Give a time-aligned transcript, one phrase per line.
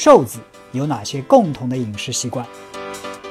[0.00, 0.38] 瘦子
[0.70, 2.46] 有哪些共同的饮食习惯？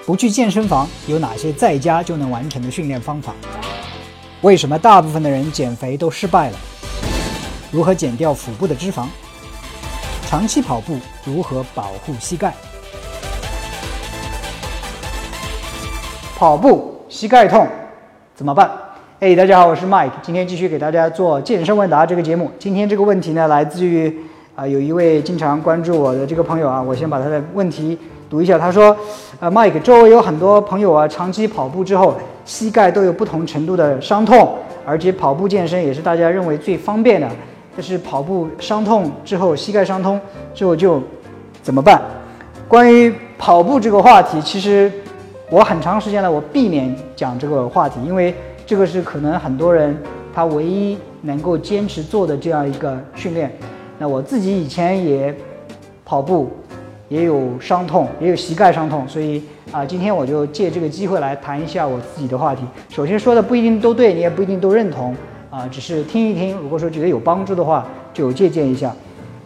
[0.06, 3.34] 不去健身房有哪些在家就能完成的训练方法？
[4.42, 6.58] 为什么大部分的人减肥都失败了？
[7.72, 9.06] 如何减掉腹部的脂肪？
[10.28, 12.54] 长期跑步如何保护膝盖？
[16.36, 17.66] 跑步膝盖痛
[18.36, 18.70] 怎么办？
[19.22, 22.52] 哎，大家好，我是 Mike，今天继续给大家做健身问答这个节目。
[22.60, 24.14] 今天这个问题呢，来自于
[24.58, 27.96] 啊有一位经常关注我的这个朋友啊，我先把他的问题
[28.28, 28.58] 读一下。
[28.58, 28.98] 他说，
[29.40, 37.30] 呃，Mike，周围有很多朋友啊，长期跑步之后，膝盖都有不同程度的伤痛，而且跑步健身也是大家认为最方便的。
[37.76, 40.20] 但是跑步伤痛之后，膝盖伤痛
[40.56, 41.00] 之后就
[41.62, 42.02] 怎么办？
[42.68, 44.92] 关于跑步这个话题，其实
[45.52, 48.34] 我很长时间了，我避免讲这个话题，因为。
[48.66, 49.98] 这个是可能很多人
[50.36, 53.50] 他唯一能够坚持做的这样一个训练。
[53.98, 55.36] 那我自己以前也
[56.06, 56.50] 跑步，
[57.10, 62.64] 也有伤痛，也有膝盖伤痛，所以啊，今天我就借这个机会来谈一下我自己的话题。
[62.90, 65.16] 首先说的不一定都对，你也不一定都认同
[65.50, 66.56] 啊，只是听一听。
[66.58, 68.94] 如果说觉得有帮助的话，就借鉴一下。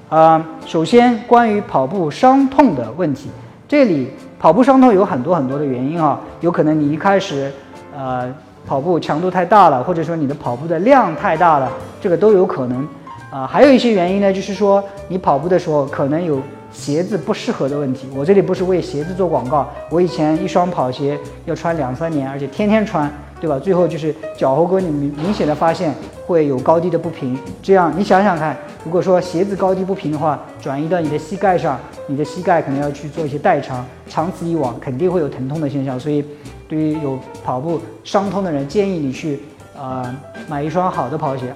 [0.10, 3.30] 啊，首先关于跑步伤痛的问题，
[3.68, 7.52] 这里跑步伤痛有很多很多的原因啊，有可能你一开始
[7.96, 8.34] 呃。
[8.64, 11.68] 跑步强度太大了，或者说你的跑步的量太大了，
[12.00, 12.88] 这个都有可能。
[13.32, 16.40] 啊，还有一些原因呢，就是说你跑步的时候可能有
[16.72, 18.08] 鞋子不适合的问题。
[18.16, 23.10] 我这里不是为鞋子做广告，我以前一双跑鞋要穿两三年，而且天天穿，
[23.40, 23.58] 对吧？
[23.58, 25.94] 最后就是脚后跟你明明显的发现
[26.28, 27.38] 会有高低的不平。
[27.64, 36.00] 这样你想想看，如果说鞋子高低不平的话，转移到你的膝盖上，你的膝盖可能要去做一些代偿，长此以往肯定会有疼痛的现象。
[36.00, 36.24] 所以。
[36.72, 39.42] 对于有跑步伤痛的人，建议你去
[39.78, 40.06] 呃
[40.48, 41.54] 买一双好的跑鞋，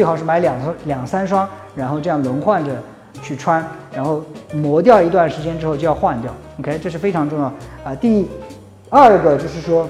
[0.00, 2.70] 最好是买两双两三双，然后这样轮换着
[3.20, 3.62] 去穿，
[3.94, 6.34] 然后磨掉一段时间之后就要换掉。
[6.58, 7.44] OK，这是非常重要
[7.84, 7.94] 啊。
[8.00, 8.26] 第
[8.88, 9.86] 二个就是说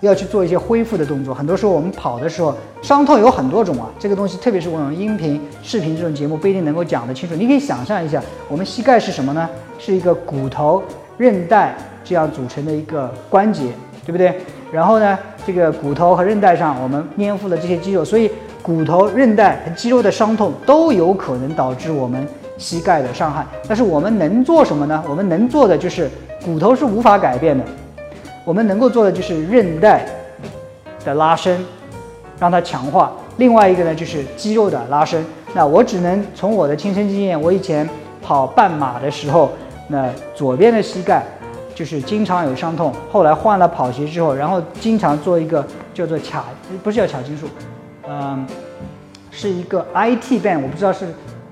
[0.00, 1.34] 要去做一些恢复的动作。
[1.34, 7.34] 很多时候我们跑的时候伤痛有很多种啊，这个东西特别是我们音频、视频这种节目不一定能够讲得清楚。
[7.34, 8.18] 你可以想象一下，
[8.48, 9.46] 我们膝盖是什么呢？
[9.78, 10.82] 是一个骨头、
[11.18, 11.74] 韧带。
[12.02, 13.64] 这样组成的一个关节，
[14.06, 14.40] 对不对？
[14.70, 18.30] 然后呢，这个骨头和韧带上我们粘附了这些肌肉，所以
[18.66, 22.26] 骨头、韧带和肌肉的伤痛都有可能导致我们
[22.58, 23.46] 膝盖的伤害。
[23.68, 25.00] 但是我们能做什么呢？
[25.08, 26.10] 我们能做的就是
[26.44, 27.64] 骨头是无法改变的，
[28.44, 30.04] 我们能够做的就是韧带
[31.04, 31.64] 的拉伸，
[32.40, 33.12] 让它强化。
[33.36, 35.24] 另外一个呢，就是肌肉的拉伸。
[35.54, 37.88] 那我只能从我的亲身经验，我以前
[38.20, 39.52] 跑半马的时候，
[39.86, 41.24] 那左边的膝盖。
[41.72, 45.62] 就是经常有伤痛，后来换了跑鞋之后，然后经常做一个
[45.92, 46.46] 叫做卡，
[46.82, 47.46] 不是叫卡筋术，
[48.08, 48.46] 嗯，
[49.30, 51.06] 是一个 IT band，我不知道是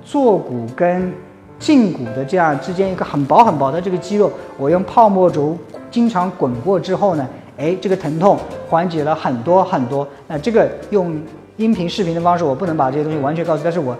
[0.04, 1.12] 坐骨跟
[1.60, 5.56] 胫骨的这样之间一个很薄很薄的这个肌肉，我用泡沫轴
[5.90, 8.38] 经常滚过之后呢，哎，这个疼痛
[8.68, 10.06] 缓解了很多很多。
[10.28, 11.20] 那这个用
[11.56, 13.96] 音频视频的方式，我不能把这些东西完全告诉，但是我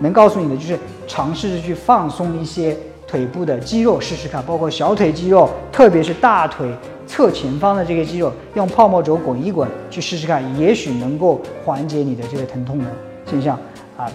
[0.00, 2.76] 能告诉你的就是尝试着去放松一些。
[3.08, 6.70] 腿部的肌肉试试看，包括小腿肌肉，特别是大腿
[7.06, 12.84] 侧前方的这个肌肉，用泡沫轴滚一滚去试试看，也许能够缓解你的这个疼痛的
[13.24, 13.58] 现象
[13.96, 14.06] 啊。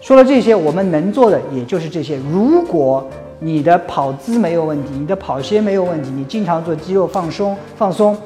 [0.00, 2.18] 说了这些，我们能做的也就是这些。
[2.30, 3.06] 如果
[3.38, 8.16] 你的跑姿没有问题，你的跑鞋没有问题，你经常做肌肉放松放松，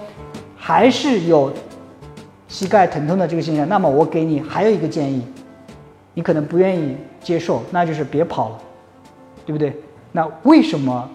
[0.56, 1.52] 还是有
[2.48, 5.22] 膝盖疼痛的这个现象，那么我给你还有一个建议，
[6.14, 8.58] 你可能不愿意接受，那就是别跑了，
[9.44, 9.76] 对不对？
[10.18, 11.08] 那为什么，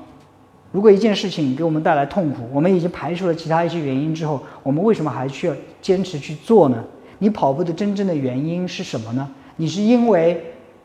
[0.72, 6.82] 如果一件事情给我们带来痛苦，我们已经排除了其他一些原因之后，我们为什么还需要坚持去做呢？
[7.20, 9.30] 你跑步的真正的原因是什么呢？
[9.58, 10.42] 你是因为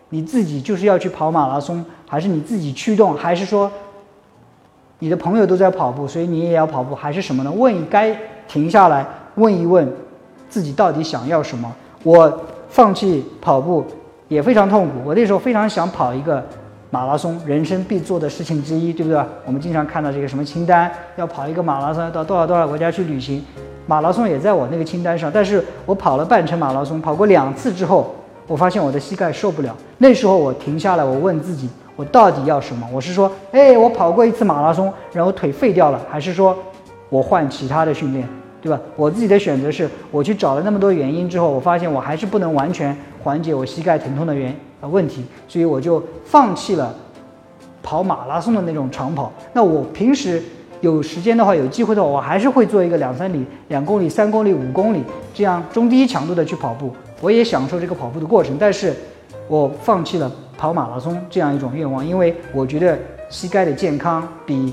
[0.09, 3.71] 你自己就是要去跑马拉松，还是你自己驱动，还是说
[4.99, 7.53] 你的朋友都在跑步，所以你也要跑步，还是什么呢？
[7.53, 8.13] 问该
[8.49, 9.89] 停下来问一问
[10.49, 11.73] 自己到底想要什么。
[12.03, 13.87] 我放弃跑步
[14.27, 16.45] 也非常痛苦，我那时候非常想跑一个。
[16.91, 19.23] 马拉松人生必做的事情之一，对不对？
[19.45, 23.45] 我们经常看到这个什么清单，要跑一个马拉松，要到多少多少国家去旅行，
[23.87, 25.31] 马拉松也在我那个清单上。
[25.31, 28.15] 但是我跑了半程马拉松，跑过两次之后，
[28.47, 29.77] 我发现我的膝盖受不了。
[29.99, 32.89] 那时候我停下来，我问自己，我到底要什么？
[32.91, 36.57] 我是说，哎，我跑过一次马拉松，然后腿废掉了，还是说
[37.11, 38.27] 我换其他的训练，
[38.63, 38.81] 对吧？
[38.97, 44.59] 我自己的选择是，我去找了那么多原因之后，我发现我还是不能完全缓解我膝盖疼痛的原。
[44.81, 46.95] 啊，问题，所以我就放弃了
[47.83, 49.33] 跑马拉松的那种长跑。
[49.53, 50.43] 那我平时
[50.81, 55.03] 有时间的话，有机会的话，我还是会做一个两三里、两公里、三公里、五公里
[55.35, 56.93] 这样中低强度的去跑步。
[57.21, 58.95] 我也享受这个跑步的过程，但是
[59.49, 62.97] 我放弃了跑马拉松这样一种愿望，因为我觉得
[63.29, 64.73] 膝盖的健康比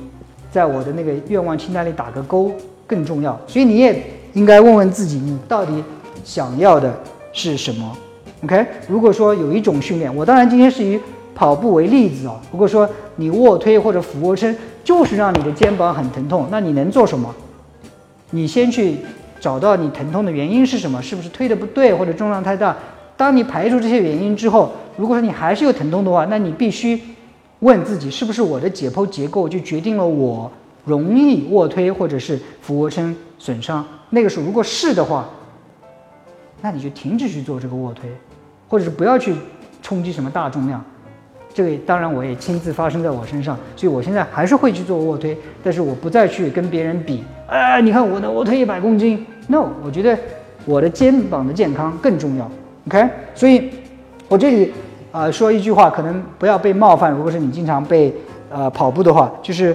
[0.52, 2.52] 在我的那个愿望清单里打个勾
[2.86, 3.40] 更重要。
[3.48, 4.04] 所以你也
[4.34, 5.84] 应该问问自己，你到底
[6.24, 6.94] 想要的
[7.34, 7.98] 是什么
[8.46, 8.66] ？OK？
[8.88, 11.00] 如果说有一种训练，我当然今天是以
[11.34, 12.40] 跑步为例子啊。
[12.52, 17.34] 如果说你卧推或者俯卧撑就是让你的肩膀很疼痛，那你能做什么？
[18.32, 18.98] 你先去
[19.40, 21.02] 找到你疼痛的原因是什么？
[21.02, 22.76] 是不是推的不对或者重量太大？
[23.18, 27.00] 当你排除这些原因之后，如果说你还是有疼痛的话，那你必须
[27.60, 30.52] 问自己，是不是我的解剖结构就决定了我
[30.84, 33.86] 容易卧推或者是俯卧撑损伤？
[34.10, 35.30] 那个时候如果是的话，
[36.62, 38.10] 那你就停止去做这个卧推，
[38.76, 39.34] 或者是不要去
[39.82, 40.84] 冲击什么大重量。
[41.54, 47.24] 这个当然我也亲自发生在我身上，所以我现在还是会去做卧推，但是我不再去跟别人比。
[47.48, 50.18] 哎，你看我的卧推一百公斤，no，我觉得
[50.66, 52.52] 我的肩膀的健康更重要。
[52.88, 53.70] OK，所以，
[54.28, 54.74] 我这里
[55.14, 57.10] 啊说一句话，可能不要被冒犯。
[57.10, 58.14] 如果是你经常被
[58.52, 59.74] 呃跑步的话，就是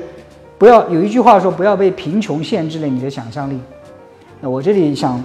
[0.59, 3.59] 不要有一句话说不要被贫穷限制了你的想象力。
[4.43, 5.19] 那我这里想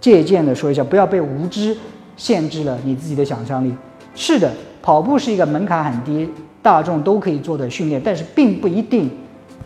[0.00, 1.76] 借鉴的说一下，不要被无知
[2.16, 3.74] 限制了你自己的想象力。
[4.14, 6.28] 是的，跑步是一个门槛很低、
[6.60, 9.10] 大众都可以做的训练，但是并不一定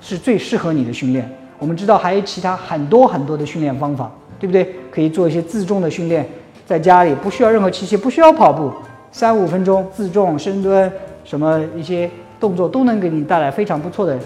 [0.00, 1.30] 是最适合你的训练。
[1.58, 4.74] 我们知道还有其他很多很多的训练方法，对不对？
[4.90, 6.26] 可以做一些自重的训练。
[6.66, 8.72] 在家里不需要任何器械，不需要跑步，
[9.12, 10.90] 三五分钟自重、深蹲，
[11.24, 14.18] 什么一些动作都能给你带来非常不错的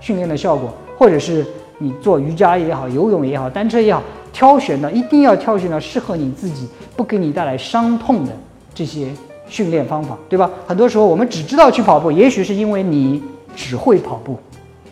[0.00, 0.72] 训练的效果。
[0.98, 1.44] 或者是
[1.78, 8.32] 你做瑜伽也好，游泳也好，单车也好，挑选的一定要挑选到适合你自己、不给你带来伤痛的
[8.74, 9.08] 这些
[9.46, 10.50] 训练方法，对吧？
[10.66, 13.22] 很多时候我们只知道去跑步，也许是因为你
[13.54, 14.38] 只会跑步，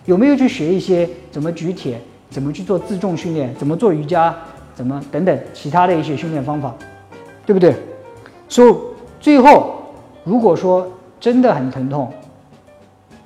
[0.04, 2.00] 有没有去学一些怎么举铁、
[2.30, 4.34] 怎么去做自重训练、怎么做瑜伽？
[4.74, 6.72] 怎么等等其他的一些训练方法，
[7.44, 7.74] 对不对？
[8.48, 8.74] 所以
[9.18, 9.74] 最后，
[10.22, 10.88] 如果说
[11.18, 12.08] 真的很疼痛，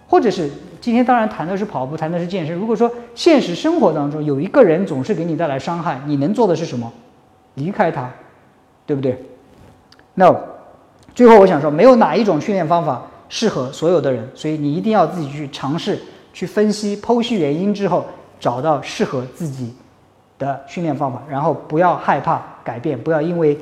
[0.09, 0.50] 或者是
[0.82, 2.55] 今天当然谈的是跑步，谈的是健身。
[2.55, 6.93] 如果说现实生活当中有一个人总是给你带来伤害，你能做的是什么？
[7.55, 8.11] 离开他，
[8.84, 9.19] 对不对
[10.14, 10.37] ？No。
[11.14, 15.99] 最后我想说，没有哪一种训练方法适合所有的人，所以你一定要自己去尝试，
[16.34, 18.05] 去分析、剖析原因之后，
[18.38, 19.75] 找到适合自己。
[20.38, 23.56] 的训练方法，然后不要害怕改变，不要因为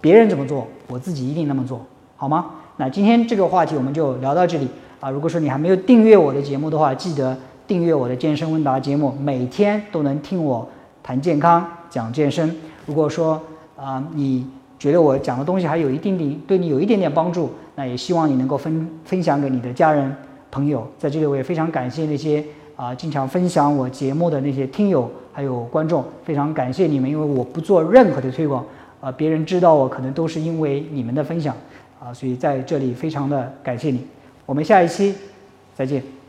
[0.00, 1.84] 别人怎么做，我自己一定那么做，
[2.16, 2.46] 好吗？
[2.78, 4.66] 那今天这个话题我们就聊到这里
[5.04, 5.10] 啊。
[5.10, 7.36] 如果说你还没有订阅我的节目的话，记得
[7.66, 10.66] 订阅我的健身问答节目，每天都能听我
[11.02, 12.56] 谈健康、讲健身。
[12.86, 13.38] 如果说
[13.76, 14.46] 啊，你
[14.78, 20.10] 觉得我讲的东西还有一定点对你有一点点帮助，那也希望你能够分分享给你的家人
[20.50, 20.86] 朋友。
[20.98, 22.42] 在这里我也非常感谢那些
[22.76, 25.10] 啊经常分享我节目的那些听友。
[25.36, 28.64] 还有观众，非常感谢你们，因为我不做任何的推广，
[29.00, 31.52] 啊，别人知道我可能都是因为你们的分享，
[31.98, 34.06] 啊，所以在这里非常的感谢你。
[34.46, 35.14] 我们下一期
[35.74, 36.23] 再见。